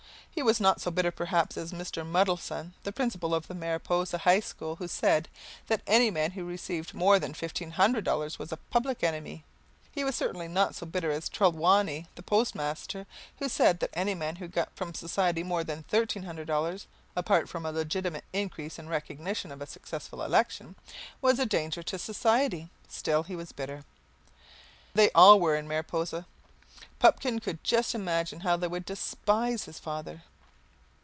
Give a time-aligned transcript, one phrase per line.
[0.33, 2.07] He was not so bitter, perhaps, as Mr.
[2.07, 5.27] Muddleson, the principal of the Mariposa high school, who said
[5.67, 9.43] that any man who received more than fifteen hundred dollars was a public enemy.
[9.91, 13.05] He was certainly not so bitter as Trelawney, the post master,
[13.39, 17.49] who said that any man who got from society more than thirteen hundred dollars (apart
[17.49, 20.75] from a legitimate increase in recognition of a successful election)
[21.21, 22.69] was a danger to society.
[22.87, 23.83] Still, he was bitter.
[24.93, 26.25] They all were in Mariposa.
[26.99, 30.21] Pupkin could just imagine how they would despise his father!